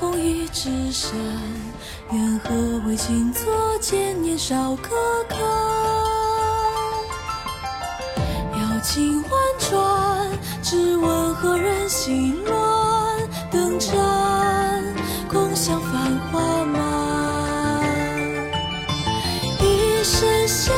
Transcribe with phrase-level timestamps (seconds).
[0.00, 1.10] 风一览，粉黛红玉之山。
[2.12, 2.54] 愿和
[2.88, 3.44] 为情作
[3.80, 4.96] 谏，年少可
[5.28, 5.38] 堪。
[8.52, 10.30] 瑶琴婉转，
[10.62, 13.28] 只问何人心乱？
[13.50, 13.94] 灯盏
[15.28, 16.80] 共享繁华满。
[19.60, 20.74] 一身闲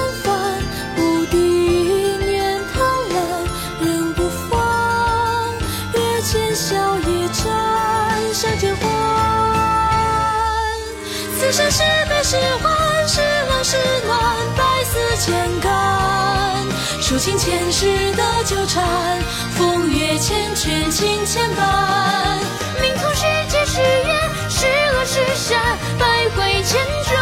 [11.43, 13.77] 此生是悲是欢，是冷是
[14.07, 14.17] 暖，
[14.57, 16.65] 百思千感。
[17.01, 19.21] 数尽前世的纠缠，
[19.57, 22.39] 风月缱绻情牵绊。
[22.81, 25.61] 命途是劫是缘，是恶是善，
[25.99, 27.21] 百回千转，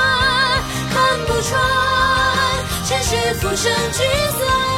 [0.92, 1.58] 看不穿。
[2.84, 4.04] 前世浮生聚
[4.38, 4.69] 散。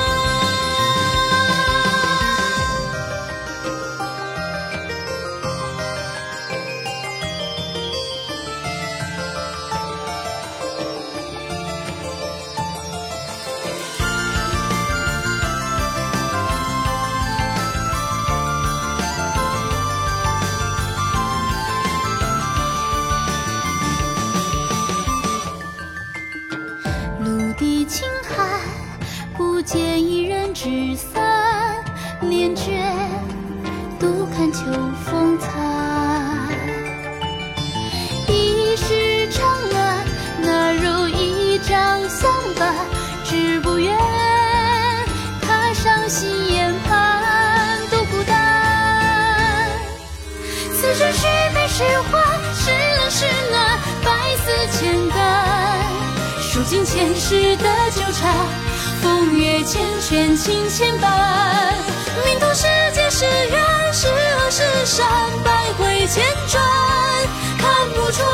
[29.62, 31.22] 见一人纸伞。
[32.20, 32.94] 念卷，
[33.98, 34.64] 独看秋
[35.05, 35.50] 风残。
[38.28, 40.05] 一世长安，
[40.40, 42.74] 哪如一张相伴？
[43.24, 43.96] 只不愿
[45.42, 49.68] 踏上心眼畔，独孤单。
[50.74, 52.23] 此生是悲是欢，
[52.55, 55.18] 是冷是暖，百思千感。
[56.40, 58.34] 数尽前世的纠缠，
[60.12, 61.08] 缱绻情牵绊。
[62.27, 63.58] 命途是劫是缘，
[63.95, 65.08] 是恶是善，
[65.42, 66.62] 百回千转，
[67.58, 68.28] 看不穿。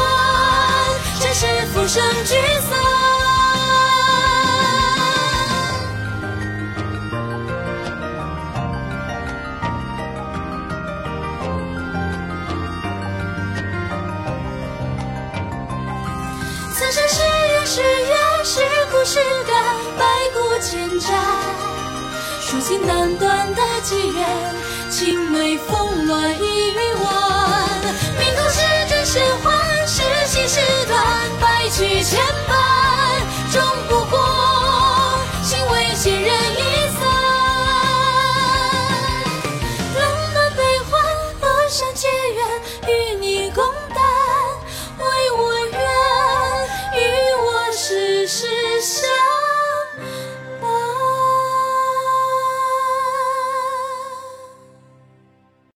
[1.20, 2.34] 尘世浮生聚
[2.68, 2.76] 散。
[16.74, 17.08] 此生
[17.64, 17.80] 是
[19.08, 19.56] 缘是缘，是苦是甘，
[19.98, 20.04] 百
[20.34, 21.08] 古千盏。
[22.40, 24.20] 数尽难断的机缘，
[24.90, 26.30] 青梅风乱